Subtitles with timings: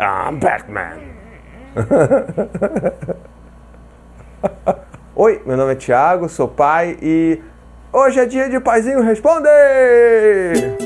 [0.00, 0.98] I'm Batman.
[5.14, 7.38] Oi, meu nome é Thiago, sou pai e
[7.92, 10.78] hoje é dia de Paizinho Responder!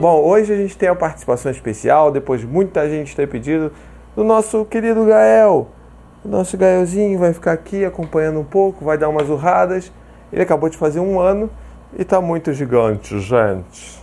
[0.00, 3.70] Bom, hoje a gente tem a participação especial, depois de muita gente ter pedido,
[4.16, 5.68] do nosso querido Gael.
[6.24, 9.92] O nosso Gaelzinho vai ficar aqui acompanhando um pouco, vai dar umas urradas.
[10.32, 11.48] Ele acabou de fazer um ano
[11.96, 14.02] e tá muito gigante, gente.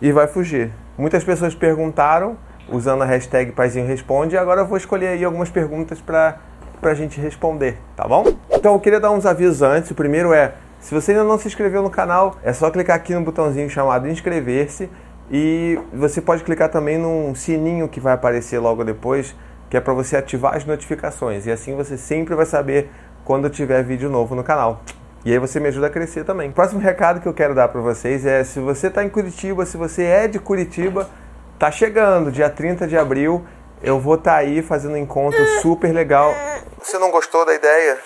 [0.00, 0.70] E vai fugir.
[0.96, 2.36] Muitas pessoas perguntaram,
[2.68, 6.38] usando a hashtag Paizinho Responde, e agora eu vou escolher aí algumas perguntas para
[6.82, 8.34] a gente responder, tá bom?
[8.50, 9.90] Então eu queria dar uns avisos antes.
[9.90, 13.14] O primeiro é, se você ainda não se inscreveu no canal, é só clicar aqui
[13.14, 14.90] no botãozinho chamado inscrever-se
[15.30, 19.34] e você pode clicar também num sininho que vai aparecer logo depois
[19.70, 22.90] que é para você ativar as notificações e assim você sempre vai saber
[23.24, 24.82] quando tiver vídeo novo no canal.
[25.24, 26.52] E aí você me ajuda a crescer também.
[26.52, 29.78] Próximo recado que eu quero dar para vocês é se você está em Curitiba, se
[29.78, 31.08] você é de Curitiba,
[31.58, 33.44] tá chegando, dia 30 de abril,
[33.82, 36.32] eu vou estar tá aí fazendo um encontro super legal.
[36.82, 37.98] Você não gostou da ideia?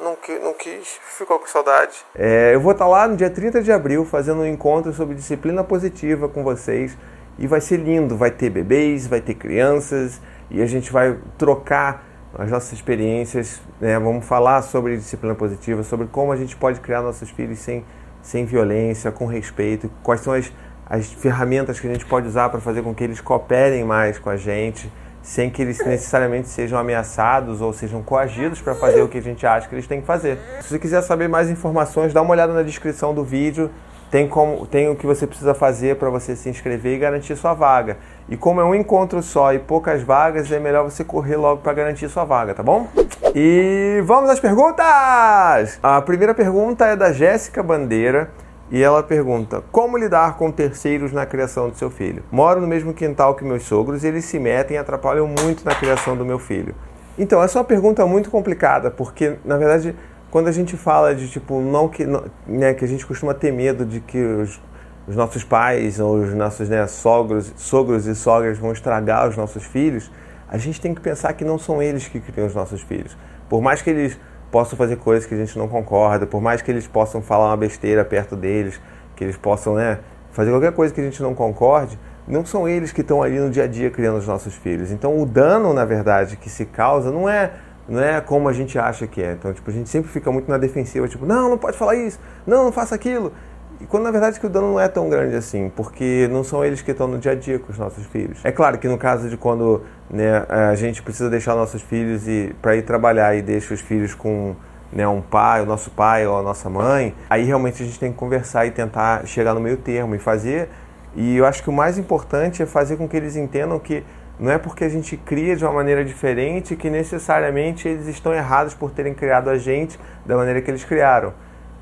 [0.00, 2.04] Não, não quis, ficou com saudade.
[2.14, 5.14] É, eu vou estar tá lá no dia 30 de abril fazendo um encontro sobre
[5.14, 6.96] disciplina positiva com vocês.
[7.38, 12.04] E vai ser lindo, vai ter bebês, vai ter crianças, e a gente vai trocar
[12.38, 13.98] as nossas experiências, né?
[13.98, 17.84] vamos falar sobre disciplina positiva, sobre como a gente pode criar nossos filhos sem,
[18.22, 20.52] sem violência, com respeito, quais são as,
[20.92, 24.30] as ferramentas que a gente pode usar para fazer com que eles cooperem mais com
[24.30, 29.16] a gente, sem que eles necessariamente sejam ameaçados ou sejam coagidos para fazer o que
[29.16, 30.38] a gente acha que eles têm que fazer.
[30.60, 33.70] Se você quiser saber mais informações, dá uma olhada na descrição do vídeo
[34.12, 37.54] tem, como, tem o que você precisa fazer para você se inscrever e garantir sua
[37.54, 37.96] vaga.
[38.28, 41.72] E como é um encontro só e poucas vagas, é melhor você correr logo para
[41.72, 42.86] garantir sua vaga, tá bom?
[43.34, 45.78] E vamos às perguntas!
[45.82, 48.28] A primeira pergunta é da Jéssica Bandeira.
[48.72, 52.24] E ela pergunta: Como lidar com terceiros na criação do seu filho?
[52.32, 55.74] Moro no mesmo quintal que meus sogros e eles se metem e atrapalham muito na
[55.74, 56.74] criação do meu filho.
[57.18, 59.94] Então, essa é uma pergunta muito complicada, porque na verdade
[60.30, 62.06] quando a gente fala de tipo não que
[62.46, 64.58] né, que a gente costuma ter medo de que os,
[65.06, 69.62] os nossos pais ou os nossos né, sogros, sogros e sogras vão estragar os nossos
[69.64, 70.10] filhos,
[70.48, 73.14] a gente tem que pensar que não são eles que criam os nossos filhos.
[73.50, 74.18] Por mais que eles
[74.52, 77.56] possam fazer coisas que a gente não concorda, por mais que eles possam falar uma
[77.56, 78.78] besteira perto deles,
[79.16, 79.98] que eles possam né,
[80.30, 81.98] fazer qualquer coisa que a gente não concorde,
[82.28, 84.92] não são eles que estão ali no dia a dia criando os nossos filhos.
[84.92, 87.50] Então o dano, na verdade, que se causa não é
[87.88, 89.32] não é como a gente acha que é.
[89.32, 92.20] Então, tipo, a gente sempre fica muito na defensiva, tipo, não, não pode falar isso,
[92.46, 93.32] não, não faça aquilo.
[93.80, 96.64] E quando na verdade que o dano não é tão grande assim, porque não são
[96.64, 98.40] eles que estão no dia a dia com os nossos filhos.
[98.44, 102.54] É claro que no caso de quando né, a gente precisa deixar nossos filhos e
[102.60, 104.54] para ir trabalhar e deixa os filhos com
[104.92, 108.12] né, um pai, o nosso pai ou a nossa mãe, aí realmente a gente tem
[108.12, 110.68] que conversar e tentar chegar no meio termo e fazer.
[111.14, 114.04] E eu acho que o mais importante é fazer com que eles entendam que
[114.38, 118.74] não é porque a gente cria de uma maneira diferente que necessariamente eles estão errados
[118.74, 121.32] por terem criado a gente da maneira que eles criaram.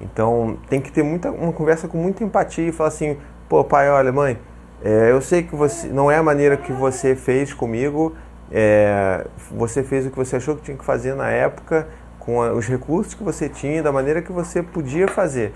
[0.00, 3.16] Então tem que ter muita, uma conversa com muita empatia e falar assim:
[3.48, 4.38] pô, pai, olha, mãe,
[4.82, 8.14] é, eu sei que você não é a maneira que você fez comigo,
[8.50, 11.88] é, você fez o que você achou que tinha que fazer na época,
[12.18, 15.52] com a, os recursos que você tinha, da maneira que você podia fazer.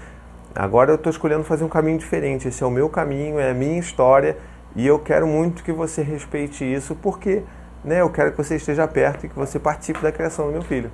[0.55, 2.47] Agora eu estou escolhendo fazer um caminho diferente.
[2.47, 4.37] Esse é o meu caminho, é a minha história
[4.77, 7.43] e eu quero muito que você respeite isso, porque
[7.85, 10.63] né, eu quero que você esteja perto e que você participe da criação do meu
[10.63, 10.91] filho.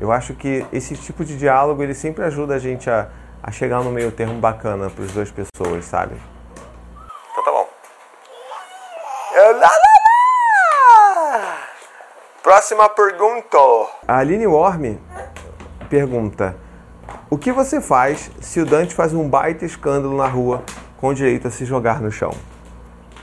[0.00, 3.10] Eu acho que esse tipo de diálogo ele sempre ajuda a gente a,
[3.42, 6.16] a chegar no meio termo bacana para as duas pessoas, sabe?
[7.30, 7.68] Então tá bom.
[12.42, 13.58] Próxima pergunta.
[14.08, 14.96] A Aline Worm
[15.90, 16.56] pergunta:
[17.28, 20.64] O que você faz se o Dante faz um baita escândalo na rua
[20.96, 22.32] com direito a se jogar no chão?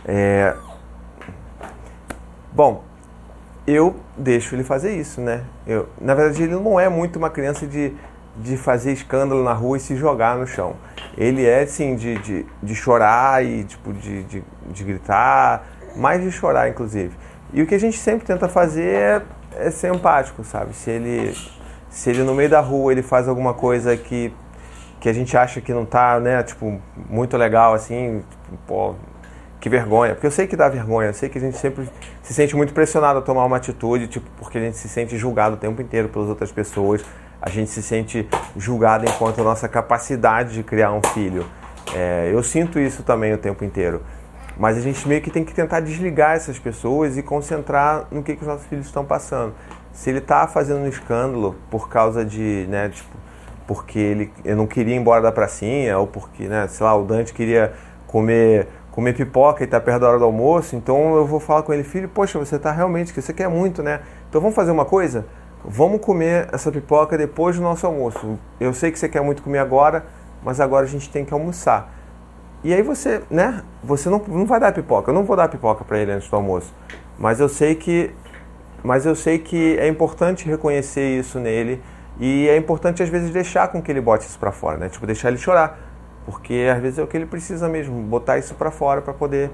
[0.05, 0.55] É...
[2.51, 2.83] Bom,
[3.67, 5.43] eu deixo ele fazer isso, né?
[5.67, 7.93] Eu, na verdade, ele não é muito uma criança de,
[8.37, 10.77] de fazer escândalo na rua e se jogar no chão.
[11.17, 15.67] Ele é, assim, de, de, de chorar e, tipo, de, de, de gritar,
[15.97, 17.13] mais de chorar, inclusive.
[17.51, 19.21] E o que a gente sempre tenta fazer é,
[19.57, 20.73] é ser empático, sabe?
[20.73, 21.35] Se ele,
[21.89, 24.33] se ele no meio da rua ele faz alguma coisa que,
[24.99, 28.95] que a gente acha que não tá, né, tipo, muito legal, assim, tipo, pô,
[29.67, 30.13] que vergonha.
[30.13, 31.87] Porque eu sei que dá vergonha, eu sei que a gente sempre
[32.23, 35.55] se sente muito pressionado a tomar uma atitude, tipo, porque a gente se sente julgado
[35.55, 37.03] o tempo inteiro pelas outras pessoas,
[37.41, 41.45] a gente se sente julgado enquanto a nossa capacidade de criar um filho.
[41.93, 44.01] É, eu sinto isso também o tempo inteiro.
[44.57, 48.35] Mas a gente meio que tem que tentar desligar essas pessoas e concentrar no que,
[48.35, 49.53] que os nossos filhos estão passando.
[49.93, 53.15] Se ele está fazendo um escândalo por causa de, né, tipo,
[53.67, 57.03] porque ele, ele não queria ir embora da pracinha, ou porque, né, sei lá, o
[57.03, 57.73] Dante queria
[58.07, 58.67] comer
[58.97, 61.83] comer pipoca e tá perto da hora do almoço, então eu vou falar com ele,
[61.83, 63.99] filho, poxa, você tá realmente, que você quer muito, né?
[64.27, 65.23] Então vamos fazer uma coisa?
[65.63, 68.39] Vamos comer essa pipoca depois do nosso almoço.
[68.59, 70.07] Eu sei que você quer muito comer agora,
[70.43, 71.93] mas agora a gente tem que almoçar.
[72.63, 73.61] E aí você, né?
[73.83, 75.11] Você não, não vai dar pipoca.
[75.11, 76.73] Eu não vou dar pipoca para ele antes do almoço.
[77.19, 78.09] Mas eu sei que
[78.83, 81.83] mas eu sei que é importante reconhecer isso nele
[82.19, 84.89] e é importante às vezes deixar com que ele bote isso para fora, né?
[84.89, 85.86] Tipo deixar ele chorar,
[86.27, 89.49] porque às vezes é o que ele precisa mesmo, botar isso para fora para poder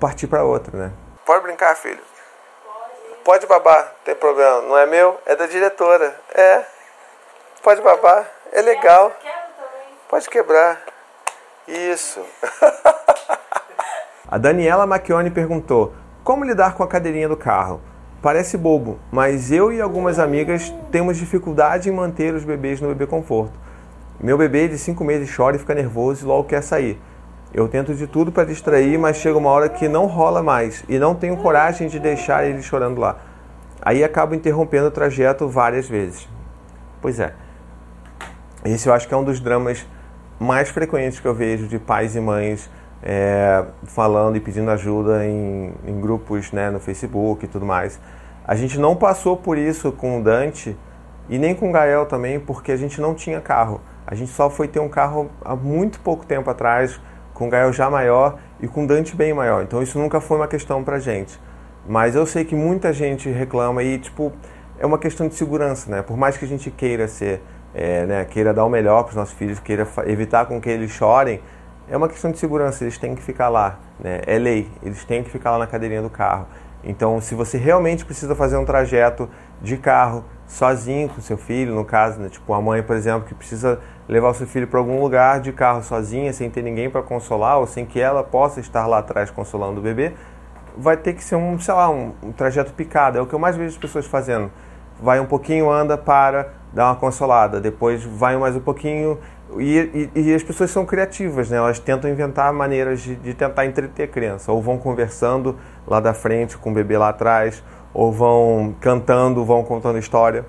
[0.00, 0.92] partir para outra, né?
[1.26, 2.00] Pode brincar, filho.
[3.22, 4.62] Pode babar, não tem problema.
[4.62, 6.18] Não é meu, é da diretora.
[6.34, 6.62] É.
[7.62, 9.12] Pode babar, é legal.
[10.08, 10.80] Pode quebrar.
[11.68, 12.24] Isso.
[14.26, 15.92] a Daniela Macchione perguntou:
[16.22, 17.82] Como lidar com a cadeirinha do carro?
[18.22, 23.06] Parece bobo, mas eu e algumas amigas temos dificuldade em manter os bebês no bebê
[23.06, 23.52] conforto.
[24.20, 27.00] Meu bebê de 5 meses chora e fica nervoso e logo quer sair.
[27.52, 30.98] Eu tento de tudo para distrair, mas chega uma hora que não rola mais e
[30.98, 33.16] não tenho coragem de deixar ele chorando lá.
[33.80, 36.28] Aí acabo interrompendo o trajeto várias vezes.
[37.00, 37.34] Pois é.
[38.64, 39.86] Esse eu acho que é um dos dramas
[40.40, 42.70] mais frequentes que eu vejo de pais e mães
[43.02, 48.00] é, falando e pedindo ajuda em, em, grupos né, no Facebook e tudo mais.
[48.46, 50.76] A gente não passou por isso com o Dante
[51.28, 53.80] e nem com o Gael também, porque a gente não tinha carro.
[54.06, 57.00] A gente só foi ter um carro há muito pouco tempo atrás,
[57.32, 59.62] com Gael já maior e com Dante bem maior.
[59.62, 61.38] Então isso nunca foi uma questão pra gente.
[61.86, 64.32] Mas eu sei que muita gente reclama e, tipo,
[64.78, 66.02] é uma questão de segurança, né?
[66.02, 67.42] Por mais que a gente queira ser
[67.74, 70.92] é, né, queira dar o melhor para os nossos filhos, queira evitar com que eles
[70.92, 71.40] chorem,
[71.88, 74.20] é uma questão de segurança, eles têm que ficar lá, né?
[74.26, 76.46] é lei, eles têm que ficar lá na cadeirinha do carro.
[76.82, 79.28] Então, se você realmente precisa fazer um trajeto
[79.60, 82.28] de carro sozinho com seu filho, no caso, né?
[82.28, 85.52] tipo a mãe, por exemplo, que precisa levar o seu filho para algum lugar de
[85.52, 89.30] carro sozinha, sem ter ninguém para consolar, ou sem que ela possa estar lá atrás
[89.30, 90.12] consolando o bebê,
[90.76, 93.18] vai ter que ser um, sei lá, um, um trajeto picado.
[93.18, 94.50] É o que eu mais vejo as pessoas fazendo.
[95.00, 99.18] Vai um pouquinho, anda, para, dá uma consolada, depois vai mais um pouquinho.
[99.58, 101.58] E, e, e as pessoas são criativas, né?
[101.58, 104.50] elas tentam inventar maneiras de, de, tentar entreter a criança.
[104.50, 107.62] Ou vão conversando lá da frente com o bebê lá atrás,
[107.92, 110.44] ou vão cantando, vão contando história.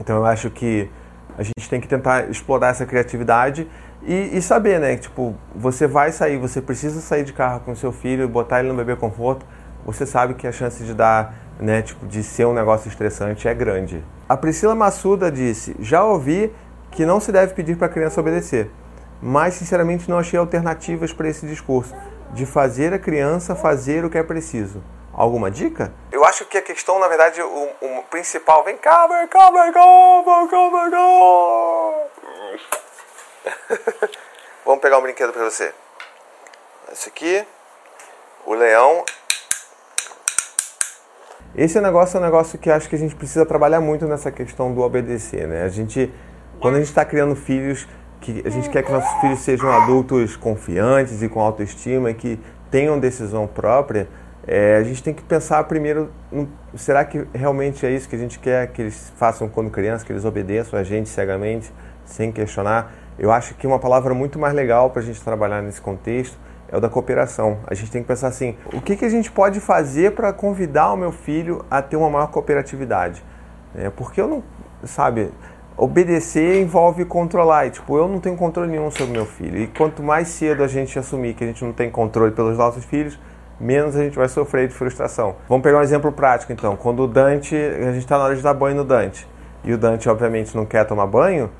[0.00, 0.90] Então eu acho que
[1.38, 3.68] a gente tem que tentar explorar essa criatividade
[4.02, 4.96] e, e, saber, né?
[4.96, 8.74] Tipo, você vai sair, você precisa sair de carro com seu filho, botar ele no
[8.74, 9.46] bebê conforto.
[9.86, 11.82] Você sabe que a chance de dar, né?
[11.82, 14.04] Tipo, de ser um negócio estressante é grande.
[14.28, 16.52] A Priscila Massuda disse: Já ouvi
[16.90, 18.68] que não se deve pedir para a criança obedecer,
[19.22, 21.94] mas sinceramente não achei alternativas para esse discurso
[22.34, 24.82] de fazer a criança fazer o que é preciso.
[25.12, 25.92] Alguma dica?
[26.18, 28.64] Eu acho que a questão, na verdade, o, o principal.
[28.64, 30.98] Vem cá, vem cá, vem cá, vem cá, vem cá.
[34.66, 35.72] Vamos pegar um brinquedo para você.
[36.90, 37.46] Esse aqui,
[38.44, 39.04] o leão
[41.54, 44.74] esse negócio é um negócio que acho que a gente precisa trabalhar muito nessa questão
[44.74, 45.62] do obedecer, né?
[45.62, 46.12] A gente,
[46.60, 47.86] quando a gente está criando filhos,
[48.20, 52.40] que a gente quer que nossos filhos sejam adultos confiantes e com autoestima que
[52.72, 54.08] tenham decisão própria,
[54.50, 56.10] é, a gente tem que pensar primeiro,
[56.74, 60.10] será que realmente é isso que a gente quer que eles façam quando criança, que
[60.10, 61.70] eles obedeçam a gente cegamente,
[62.06, 62.90] sem questionar?
[63.18, 66.76] Eu acho que uma palavra muito mais legal para a gente trabalhar nesse contexto é
[66.76, 67.58] o da cooperação.
[67.66, 70.94] A gente tem que pensar assim: o que, que a gente pode fazer para convidar
[70.94, 73.22] o meu filho a ter uma maior cooperatividade?
[73.74, 74.42] É, porque eu não,
[74.82, 75.30] sabe,
[75.76, 77.66] obedecer envolve controlar.
[77.66, 79.58] E, tipo, eu não tenho controle nenhum sobre meu filho.
[79.58, 82.84] E quanto mais cedo a gente assumir que a gente não tem controle pelos nossos
[82.84, 83.18] filhos,
[83.60, 85.36] menos a gente vai sofrer de frustração.
[85.48, 86.76] Vamos pegar um exemplo prático então.
[86.76, 89.26] Quando o Dante, a gente está na hora de dar banho no Dante,
[89.64, 91.50] e o Dante obviamente não quer tomar banho,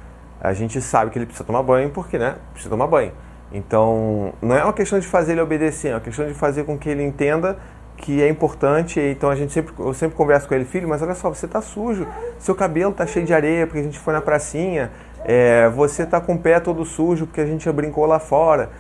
[0.41, 3.13] a gente sabe que ele precisa tomar banho porque, né, precisa tomar banho.
[3.53, 6.79] Então, não é uma questão de fazer ele obedecer, é uma questão de fazer com
[6.79, 7.57] que ele entenda
[7.97, 9.01] que é importante.
[9.01, 11.61] Então, a gente sempre, eu sempre converso com ele, filho, mas olha só, você está
[11.61, 12.07] sujo,
[12.39, 14.91] seu cabelo está cheio de areia porque a gente foi na pracinha,
[15.25, 18.71] é, você está com o pé todo sujo porque a gente brincou lá fora.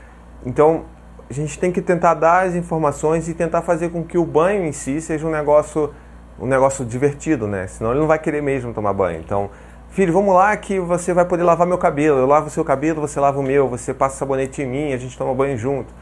[0.47, 0.85] Então,
[1.31, 4.65] a gente tem que tentar dar as informações e tentar fazer com que o banho
[4.65, 5.93] em si seja um negócio,
[6.41, 7.67] um negócio divertido, né?
[7.67, 9.21] Senão ele não vai querer mesmo tomar banho.
[9.21, 9.51] Então,
[9.91, 12.19] Filho, vamos lá que você vai poder lavar meu cabelo.
[12.19, 15.17] Eu lavo seu cabelo, você lava o meu, você passa sabonete em mim, a gente
[15.19, 15.93] toma banho junto.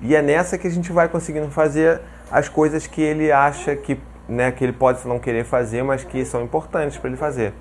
[0.00, 2.00] E é nessa que a gente vai conseguindo fazer
[2.30, 6.24] as coisas que ele acha que, né, que ele pode não querer fazer, mas que
[6.24, 7.54] são importantes para ele fazer.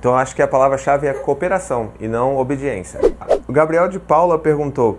[0.00, 3.00] Então acho que a palavra-chave é cooperação e não obediência.
[3.46, 4.98] O Gabriel de Paula perguntou: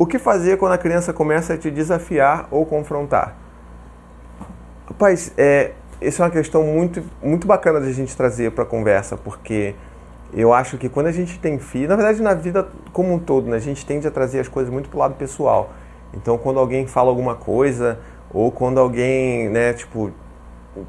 [0.00, 3.36] O que fazer quando a criança começa a te desafiar ou confrontar?
[4.88, 8.66] Rapaz, é, isso é uma questão muito, muito bacana de a gente trazer para a
[8.66, 9.74] conversa, porque
[10.32, 13.50] eu acho que quando a gente tem filho, na verdade na vida como um todo,
[13.50, 15.70] né, a gente tende a trazer as coisas muito para o lado pessoal.
[16.14, 17.98] Então, quando alguém fala alguma coisa
[18.32, 20.10] ou quando alguém, né, tipo,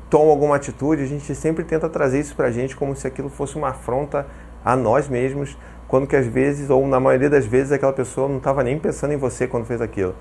[0.09, 3.57] toma alguma atitude, a gente sempre tenta trazer isso pra gente como se aquilo fosse
[3.57, 4.25] uma afronta
[4.63, 5.57] a nós mesmos,
[5.91, 9.11] quando que às vezes, ou na maioria das vezes, aquela pessoa não estava nem pensando
[9.11, 10.15] em você quando fez aquilo.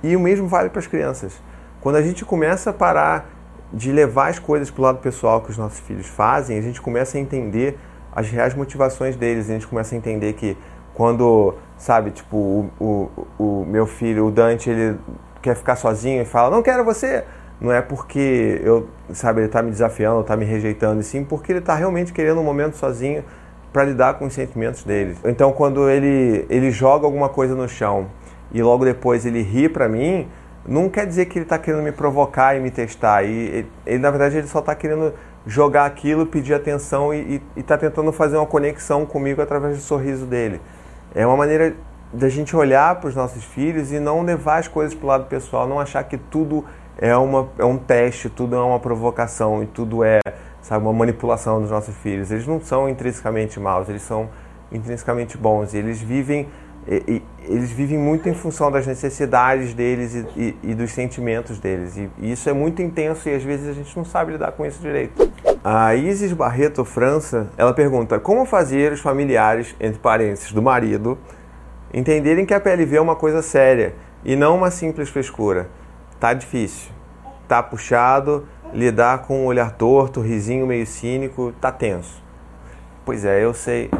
[0.00, 1.42] E o mesmo vale para as crianças.
[1.80, 3.28] Quando a gente começa a parar
[3.72, 6.80] de levar as coisas para o lado pessoal que os nossos filhos fazem, a gente
[6.80, 7.76] começa a entender
[8.14, 10.56] as reais motivações deles, a gente começa a entender que
[10.94, 14.96] quando, sabe, tipo, o, o, o meu filho, o Dante, ele
[15.42, 17.24] quer ficar sozinho e fala, não quero você,
[17.60, 21.50] não é porque eu, sabe, ele está me desafiando, está me rejeitando, e sim porque
[21.50, 23.24] ele está realmente querendo um momento sozinho
[23.72, 25.16] para lidar com os sentimentos dele.
[25.24, 28.06] Então, quando ele, ele joga alguma coisa no chão
[28.52, 30.28] e logo depois ele ri para mim,
[30.66, 33.24] não quer dizer que ele está querendo me provocar e me testar.
[33.24, 35.14] E ele, ele na verdade, ele só está querendo
[35.46, 40.60] jogar aquilo, pedir atenção e está tentando fazer uma conexão comigo através do sorriso dele.
[41.14, 41.74] É uma maneira
[42.12, 45.26] da gente olhar para os nossos filhos e não levar as coisas para o lado
[45.26, 46.64] pessoal, não achar que tudo
[46.98, 50.20] é, uma, é um teste, tudo é uma provocação e tudo é
[50.62, 52.30] sabe, uma manipulação dos nossos filhos.
[52.30, 54.30] Eles não são intrinsecamente maus, eles são
[54.70, 55.74] intrinsecamente bons.
[55.74, 56.48] Eles vivem
[56.86, 61.58] e, e, eles vivem muito em função das necessidades deles e, e, e dos sentimentos
[61.58, 61.96] deles.
[61.96, 64.80] E, isso é muito intenso e às vezes a gente não sabe lidar com isso
[64.80, 65.30] direito.
[65.62, 71.18] A Isis Barreto França, ela pergunta: como fazer os familiares, entre parênteses, do marido,
[71.92, 75.68] entenderem que a PLV é uma coisa séria e não uma simples frescura?
[76.18, 76.90] Tá difícil,
[77.46, 82.22] tá puxado, lidar com um olhar torto, risinho meio cínico, tá tenso.
[83.04, 83.90] Pois é, eu sei,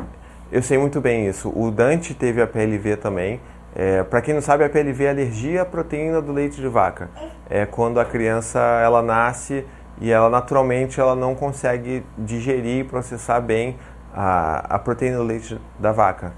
[0.50, 1.52] eu sei muito bem isso.
[1.54, 3.40] O Dante teve a PLV também.
[3.74, 7.10] É, Para quem não sabe, a PLV é alergia à proteína do leite de vaca.
[7.48, 9.64] É quando a criança ela nasce
[10.00, 13.76] e ela naturalmente ela não consegue digerir e processar bem
[14.14, 16.32] a, a proteína do leite da vaca.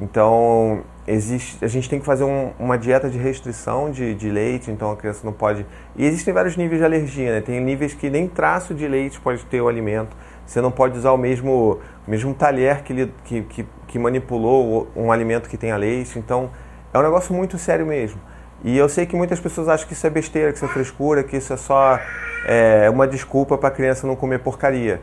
[0.00, 4.70] Então existe, a gente tem que fazer um, uma dieta de restrição de, de, leite,
[4.70, 5.64] então a criança não pode.
[5.96, 7.40] E existem vários níveis de alergia, né?
[7.40, 10.16] Tem níveis que nem traço de leite pode ter o alimento.
[10.46, 15.10] Você não pode usar o mesmo, o mesmo talher que, que, que, que manipulou um
[15.10, 16.18] alimento que tenha leite.
[16.18, 16.50] Então,
[16.92, 18.20] é um negócio muito sério mesmo.
[18.62, 21.22] E eu sei que muitas pessoas acham que isso é besteira, que isso é frescura,
[21.22, 21.98] que isso é só
[22.46, 25.00] é, uma desculpa para a criança não comer porcaria.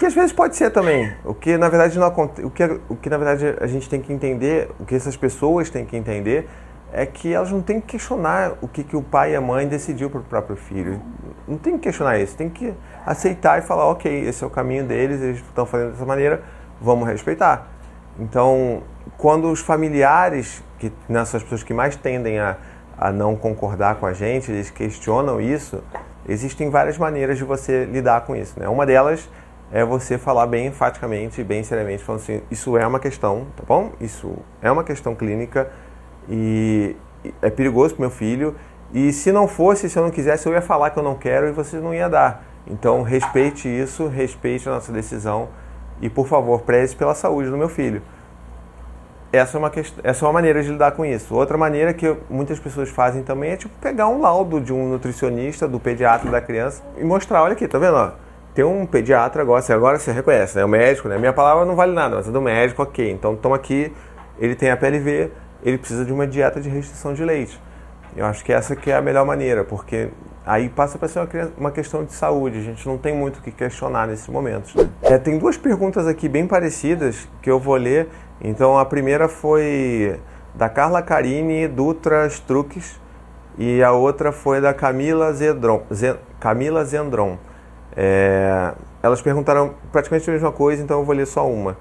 [0.00, 1.12] Que às vezes pode ser também.
[1.22, 4.10] O que na verdade não o que, o que na verdade a gente tem que
[4.10, 6.48] entender, o que essas pessoas têm que entender
[6.90, 9.68] é que elas não têm que questionar o que, que o pai e a mãe
[9.68, 11.02] decidiu para o próprio filho.
[11.46, 12.72] Não tem que questionar isso, tem que
[13.04, 16.42] aceitar e falar, ok, esse é o caminho deles, eles estão fazendo dessa maneira,
[16.80, 17.68] vamos respeitar.
[18.18, 18.82] Então,
[19.18, 22.56] quando os familiares, que né, são as pessoas que mais tendem a,
[22.96, 25.84] a não concordar com a gente, eles questionam isso,
[26.26, 28.58] existem várias maneiras de você lidar com isso.
[28.58, 28.66] Né?
[28.66, 29.28] Uma delas
[29.72, 33.92] é você falar bem enfaticamente, bem seriamente, falando assim, isso é uma questão, tá bom?
[34.00, 35.70] Isso é uma questão clínica,
[36.28, 36.96] e
[37.42, 38.54] é perigoso para meu filho.
[38.92, 41.48] E se não fosse, se eu não quisesse, eu ia falar que eu não quero
[41.48, 42.44] e você não ia dar.
[42.66, 45.48] Então respeite isso, respeite a nossa decisão
[46.00, 48.02] e por favor preze pela saúde do meu filho.
[49.32, 51.34] Essa é uma questão, essa é uma maneira de lidar com isso.
[51.34, 55.68] Outra maneira que muitas pessoas fazem também é tipo pegar um laudo de um nutricionista,
[55.68, 57.94] do pediatra da criança e mostrar, olha aqui, tá vendo?
[57.94, 58.10] Ó,
[58.54, 60.64] tem um pediatra agora, você agora você reconhece, né?
[60.64, 61.18] O médico, né?
[61.18, 63.10] Minha palavra não vale nada, mas é do médico, ok.
[63.10, 63.92] Então toma aqui,
[64.38, 65.30] ele tem a PLV,
[65.62, 67.60] ele precisa de uma dieta de restrição de leite.
[68.16, 70.08] Eu acho que essa que é a melhor maneira, porque
[70.44, 71.20] aí passa para ser
[71.56, 72.58] uma questão de saúde.
[72.58, 74.74] A gente não tem muito o que questionar nesses momentos.
[74.74, 74.88] Né?
[75.02, 78.08] É, tem duas perguntas aqui bem parecidas que eu vou ler.
[78.40, 80.18] Então a primeira foi
[80.54, 82.98] da Carla Carine Dutra Struques
[83.56, 85.82] e a outra foi da Camila Zedron.
[86.40, 87.38] Camila Zendron.
[87.96, 91.76] É, elas perguntaram praticamente a mesma coisa, então eu vou ler só uma.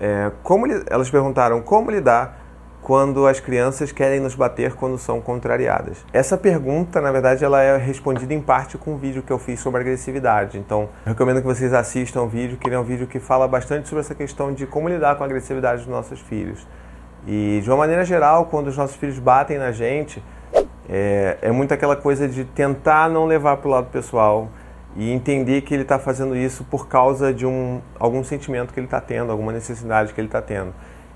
[0.00, 2.44] É, como elas perguntaram como lidar
[2.82, 6.04] quando as crianças querem nos bater quando são contrariadas?
[6.12, 9.60] Essa pergunta, na verdade, ela é respondida em parte com um vídeo que eu fiz
[9.60, 10.58] sobre agressividade.
[10.58, 13.88] Então, recomendo que vocês assistam o vídeo, que ele é um vídeo que fala bastante
[13.88, 16.66] sobre essa questão de como lidar com a agressividade dos nossos filhos.
[17.26, 20.22] E, de uma maneira geral, quando os nossos filhos batem na gente,
[20.88, 24.50] é, é muito aquela coisa de tentar não levar para o lado pessoal
[24.96, 28.86] e entender que ele está fazendo isso por causa de um, algum sentimento que ele
[28.86, 30.72] está tendo, alguma necessidade que ele está tendo.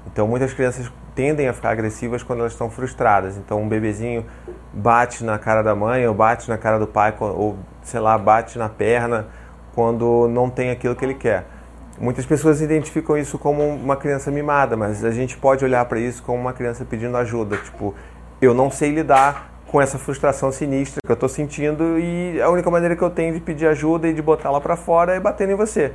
[0.07, 3.37] Então, muitas crianças tendem a ficar agressivas quando elas estão frustradas.
[3.37, 4.25] Então, um bebezinho
[4.73, 8.59] bate na cara da mãe, ou bate na cara do pai, ou sei lá, bate
[8.59, 9.27] na perna
[9.75, 11.47] quando não tem aquilo que ele quer.
[12.01, 16.23] Muitas pessoas identificam isso como uma criança mimada, mas a gente pode olhar para isso
[16.23, 17.57] como uma criança pedindo ajuda.
[17.57, 17.95] Tipo,
[18.41, 22.71] eu não sei lidar com essa frustração sinistra que eu estou sentindo e a única
[22.71, 25.53] maneira que eu tenho de pedir ajuda e de botar ela para fora é batendo
[25.53, 25.93] em você.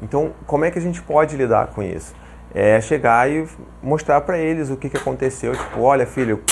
[0.00, 2.14] Então, como é que a gente pode lidar com isso?
[2.54, 3.46] é chegar e
[3.82, 5.52] mostrar para eles o que, que aconteceu.
[5.52, 6.42] Tipo, olha, filho,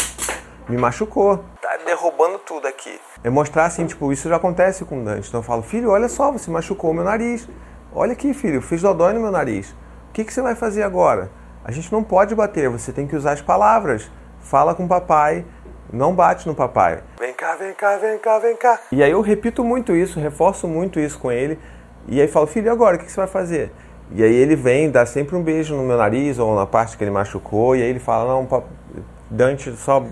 [0.68, 1.44] me machucou.
[1.60, 2.98] Tá derrubando tudo aqui.
[3.22, 5.28] É mostrar assim, tipo, isso já acontece com o Dante.
[5.28, 7.48] Então eu falo, filho, olha só, você machucou o meu nariz.
[7.92, 9.70] Olha aqui, filho, fiz dodói no meu nariz.
[10.08, 11.30] O que, que você vai fazer agora?
[11.64, 14.10] A gente não pode bater, você tem que usar as palavras.
[14.40, 15.44] Fala com o papai,
[15.92, 17.00] não bate no papai.
[17.18, 18.80] Vem cá, vem cá, vem cá, vem cá.
[18.92, 21.58] E aí eu repito muito isso, reforço muito isso com ele.
[22.06, 23.72] E aí falo, filho, agora o que, você vai fazer?
[24.12, 27.04] E aí ele vem, dá sempre um beijo no meu nariz ou na parte que
[27.04, 27.76] ele machucou.
[27.76, 28.64] E aí ele fala, não,
[29.30, 30.04] Dante só,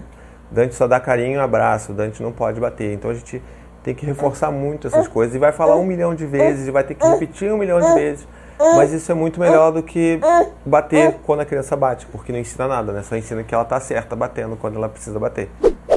[0.50, 2.92] Dante só dá carinho e abraço, Dante não pode bater.
[2.92, 3.42] Então a gente
[3.82, 5.34] tem que reforçar muito essas coisas.
[5.34, 7.94] E vai falar um milhão de vezes, e vai ter que repetir um milhão de
[7.94, 8.26] vezes.
[8.58, 10.20] Mas isso é muito melhor do que
[10.64, 13.02] bater quando a criança bate, porque não ensina nada, né?
[13.02, 15.50] Só ensina que ela tá certa batendo quando ela precisa bater.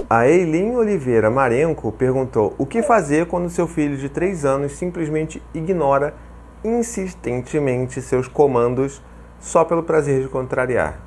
[0.10, 5.42] A Eileen Oliveira Marenco perguntou: o que fazer quando seu filho de 3 anos simplesmente
[5.54, 6.14] ignora
[6.64, 9.02] insistentemente seus comandos
[9.40, 11.00] só pelo prazer de contrariar?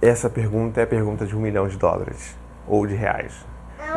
[0.00, 2.36] Essa pergunta é a pergunta de um milhão de dólares
[2.66, 3.32] ou de reais.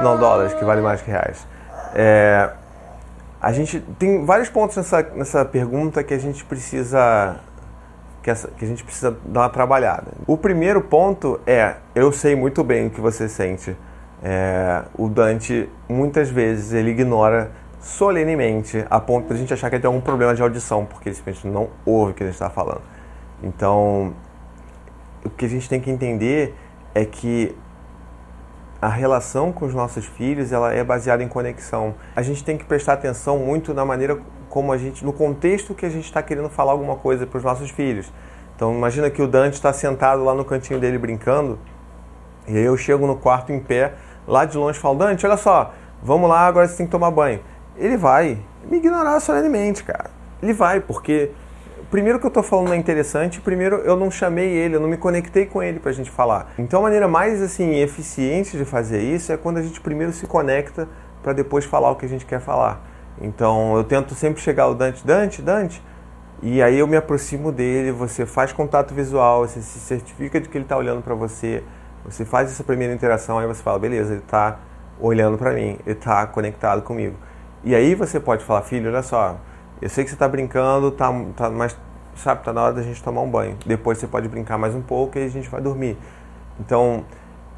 [0.03, 1.48] Não dólares, que vale mais que reais.
[1.96, 2.51] É,
[3.46, 7.40] a gente tem vários pontos nessa, nessa pergunta que a gente precisa
[8.24, 10.14] que, essa, que a gente precisa dar uma trabalhada.
[10.25, 13.78] O primeiro ponto é eu sei muito bem o que você sente.
[14.24, 19.75] É, o Dante muitas vezes ele ignora solenemente a ponto de a gente achar que
[19.75, 22.34] ele tem algum problema de audição porque ele simplesmente não ouve o que a gente
[22.34, 22.82] está falando.
[23.44, 24.16] Então
[25.24, 26.56] o que a gente tem que entender
[26.96, 27.56] é que
[28.86, 31.96] a relação com os nossos filhos ela é baseada em conexão.
[32.15, 35.88] A gente tem que prestar atenção muito na maneira como a gente, no contexto que
[35.88, 38.13] a gente está querendo falar alguma coisa para os nossos filhos.
[38.56, 41.58] Então imagina que o Dante está sentado lá no cantinho dele brincando
[42.48, 43.96] e aí eu chego no quarto em pé,
[44.27, 45.74] lá de longe falo Dante, olha só,
[46.04, 47.39] vamos lá, agora você tem que tomar banho.
[47.75, 48.38] Ele vai
[48.70, 50.12] me ignorar solenemente, cara.
[50.44, 51.32] Ele vai porque
[51.89, 54.98] primeiro que eu estou falando é interessante, primeiro eu não chamei ele, eu não me
[54.98, 56.54] conectei com ele para a gente falar.
[56.58, 60.25] Então a maneira mais assim eficiente de fazer isso é quando a gente primeiro se
[60.25, 60.88] conecta
[61.24, 62.82] para depois falar o que a gente quer falar.
[63.22, 65.83] Então eu tento sempre chegar ao Dante, Dante, Dante,
[66.42, 70.57] e aí eu me aproximo dele, você faz contato visual, você se certifica de que
[70.57, 71.64] ele está olhando para você,
[72.03, 74.59] você faz essa primeira interação, aí você fala, beleza, ele está
[75.00, 77.16] olhando para mim, ele está conectado comigo.
[77.64, 79.38] E aí você pode falar, filho, olha só,
[79.81, 81.77] eu sei que você está brincando, tá, tá, mas
[82.16, 83.57] sabe, tá na hora da gente tomar um banho.
[83.66, 85.98] Depois você pode brincar mais um pouco e a gente vai dormir.
[86.59, 87.03] Então,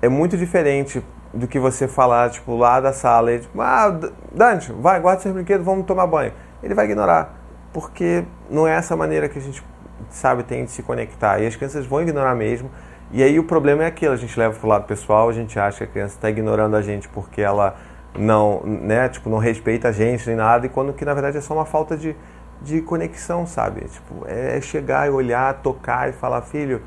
[0.01, 1.03] é muito diferente
[1.33, 3.99] do que você falar, tipo, lá da sala e tipo, ah,
[4.31, 6.33] Dante, vai, guarda seus brinquedos, vamos tomar banho.
[6.63, 7.35] Ele vai ignorar,
[7.71, 9.63] porque não é essa maneira que a gente,
[10.09, 11.39] sabe, tem de se conectar.
[11.39, 12.71] E as crianças vão ignorar mesmo.
[13.11, 15.77] E aí o problema é aquilo, a gente leva pro lado pessoal, a gente acha
[15.77, 17.75] que a criança está ignorando a gente porque ela
[18.17, 21.41] não, né, tipo, não respeita a gente nem nada, e quando que na verdade é
[21.41, 22.15] só uma falta de,
[22.61, 23.81] de conexão, sabe?
[23.85, 26.81] Tipo, é chegar e olhar, tocar e falar, filho,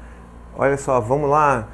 [0.57, 1.69] olha só, vamos lá,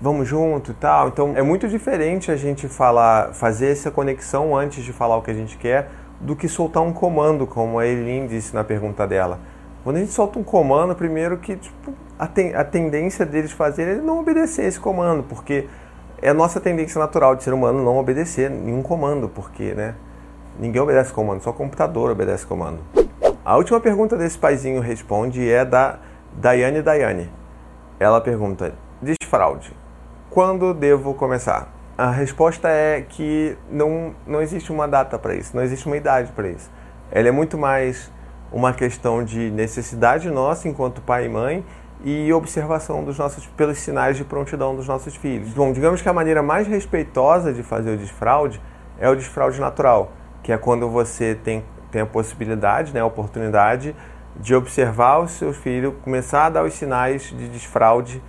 [0.00, 1.08] vamos junto e tal.
[1.08, 5.30] Então é muito diferente a gente falar, fazer essa conexão antes de falar o que
[5.30, 9.38] a gente quer, do que soltar um comando, como a Eileen disse na pergunta dela.
[9.82, 13.88] Quando a gente solta um comando, primeiro que tipo, a, ten, a tendência deles fazer
[13.88, 15.66] é não obedecer esse comando, porque
[16.22, 19.94] é a nossa tendência natural de ser humano não obedecer nenhum comando, porque né,
[20.58, 22.80] ninguém obedece comando, só o computador obedece comando.
[23.44, 25.98] A última pergunta desse paizinho responde é da
[26.32, 27.30] Daiane Daiane.
[27.98, 29.72] Ela pergunta: desfraude.
[30.30, 31.72] Quando devo começar?
[31.96, 36.32] A resposta é que não, não existe uma data para isso, não existe uma idade
[36.32, 36.70] para isso.
[37.10, 38.10] Ela é muito mais
[38.52, 41.64] uma questão de necessidade nossa enquanto pai e mãe
[42.04, 45.50] e observação dos nossos pelos sinais de prontidão dos nossos filhos.
[45.50, 48.60] Bom, digamos que a maneira mais respeitosa de fazer o desfraude
[48.98, 53.94] é o desfraude natural, que é quando você tem tem a possibilidade, né, a oportunidade
[54.36, 58.22] de observar o seu filho, começar a dar os sinais de desfraude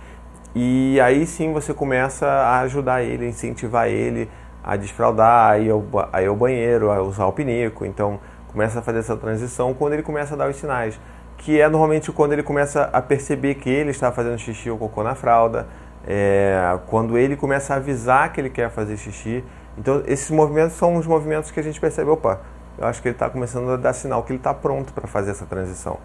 [0.54, 4.28] e aí sim você começa a ajudar ele, incentivar ele
[4.62, 5.82] a desfraudar, a ir ao,
[6.12, 7.84] a ir ao banheiro, a usar o pinico.
[7.84, 11.00] Então começa a fazer essa transição quando ele começa a dar os sinais,
[11.42, 15.02] que é normalmente quando ele começa a perceber que ele está fazendo xixi ou cocô
[15.02, 15.66] na fralda,
[16.06, 19.44] é, quando ele começa a avisar que ele quer fazer xixi.
[19.76, 22.40] Então esses movimentos são os movimentos que a gente percebe, opa,
[22.78, 25.32] eu acho que ele está começando a dar sinal que ele está pronto para fazer
[25.32, 25.98] essa transição.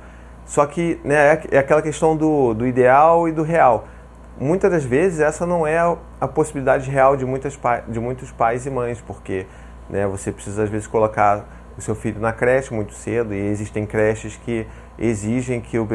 [0.43, 3.87] Só que né, é, é aquela questão do, do ideal e do real.
[4.39, 5.77] Muitas das vezes essa não é
[6.19, 9.45] a possibilidade real de, muitas, de muitos pais e mães, porque
[9.87, 11.45] né, você precisa às vezes colocar
[11.77, 14.65] o seu filho na creche muito cedo e existem creches que
[14.97, 15.87] exigem que o,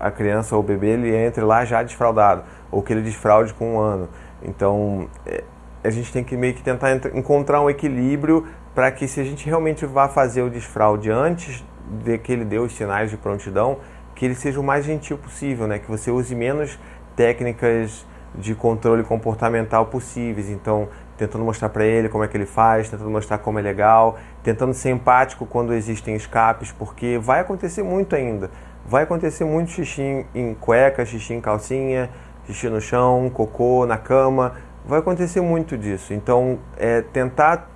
[0.00, 3.74] a criança ou o bebê ele entre lá já desfraudado ou que ele desfraude com
[3.74, 4.08] um ano.
[4.42, 5.44] Então é,
[5.82, 9.46] a gente tem que meio que tentar encontrar um equilíbrio para que se a gente
[9.46, 11.64] realmente vá fazer o desfraude antes
[12.02, 13.78] de que ele dê os sinais de prontidão,
[14.14, 15.78] que ele seja o mais gentil possível, né?
[15.78, 16.78] Que você use menos
[17.14, 20.48] técnicas de controle comportamental possíveis.
[20.48, 24.18] Então, tentando mostrar para ele como é que ele faz, tentando mostrar como é legal,
[24.42, 28.50] tentando ser empático quando existem escapes, porque vai acontecer muito ainda.
[28.86, 32.10] Vai acontecer muito xixi em cueca, xixi em calcinha,
[32.46, 34.54] xixi no chão, cocô na cama.
[34.84, 36.12] Vai acontecer muito disso.
[36.12, 37.70] Então, é tentar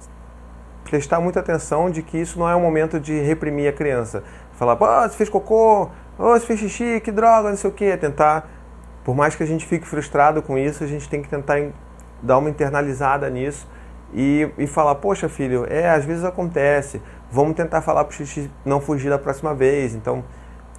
[0.84, 4.22] prestar muita atenção de que isso não é um momento de reprimir a criança.
[4.52, 7.96] Falar, pô, você fez cocô, oh, você fez xixi, que droga, não sei o quê.
[7.96, 8.46] Tentar,
[9.04, 11.58] por mais que a gente fique frustrado com isso, a gente tem que tentar
[12.22, 13.66] dar uma internalizada nisso
[14.12, 17.00] e, e falar, poxa filho, é, às vezes acontece,
[17.30, 19.94] vamos tentar falar para o xixi não fugir da próxima vez.
[19.94, 20.24] Então,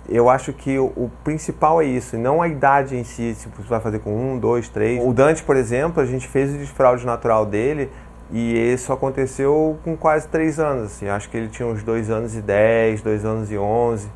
[0.07, 3.67] eu acho que o, o, principal é isso, não a idade em si, se você
[3.67, 5.03] vai fazer com um, dois, três.
[5.03, 7.91] O Dante, por exemplo, a gente fez o desfraude natural dele
[8.31, 10.85] e isso aconteceu com quase três anos.
[10.85, 11.07] Assim.
[11.07, 14.09] Acho que ele tinha uns dois anos e dez, dois anos e onze.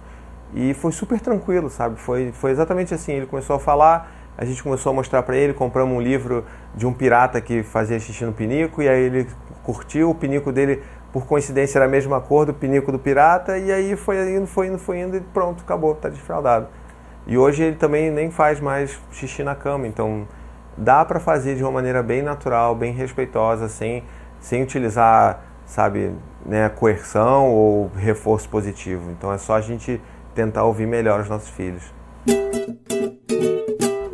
[0.54, 2.00] E foi super tranquilo, sabe?
[2.00, 3.14] Foi, foi exatamente assim.
[3.14, 6.86] Ele começou a falar, a gente começou a mostrar para ele, compramos um livro de
[6.86, 9.28] um pirata que fazia xixi no pinico, e aí ele
[9.64, 13.72] curtiu, o pinico dele, por coincidência, era a mesma cor do pinico do pirata, e
[13.72, 16.68] aí foi indo, foi indo, foi indo, e pronto, acabou, tá desfraldado.
[17.26, 20.28] E hoje ele também nem faz mais xixi na cama, então
[20.78, 24.04] dá para fazer de uma maneira bem natural, bem respeitosa, sem,
[24.40, 26.12] sem utilizar, sabe,
[26.46, 29.12] né, coerção ou reforço positivo.
[29.12, 30.02] Então é só a gente
[30.36, 31.84] tentar ouvir melhor os nossos filhos.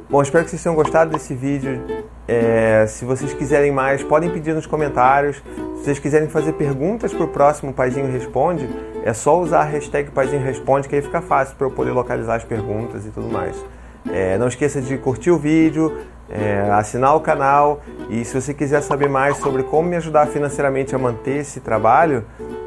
[0.10, 1.86] Bom, espero que vocês tenham gostado desse vídeo.
[2.28, 5.36] É, se vocês quiserem mais, podem pedir nos comentários.
[5.76, 8.68] Se vocês quiserem fazer perguntas para o próximo Paizinho Responde,
[9.04, 12.38] é só usar a hashtag Paizinho Responde, que aí fica fácil para eu poder localizar
[12.38, 13.64] as perguntas e tudo mais.
[14.12, 15.96] É, não esqueça de curtir o vídeo,
[16.30, 20.96] é, assinar o canal e se você quiser saber mais sobre como me ajudar financeiramente
[20.96, 22.26] a manter esse trabalho,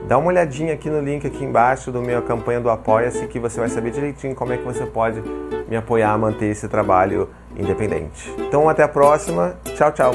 [0.08, 3.60] dá uma olhadinha aqui no link aqui embaixo do minha campanha do Apoia-se que você
[3.60, 5.22] vai saber direitinho como é que você pode
[5.68, 8.34] me apoiar a manter esse trabalho independente.
[8.38, 10.12] Então até a próxima, tchau, tchau.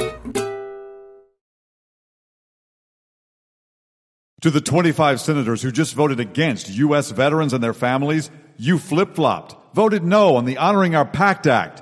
[4.42, 7.12] To the 25 senators who just voted against U.S.
[7.12, 11.82] veterans and their families, you flip flopped, voted no on the Honoring Our Pact Act.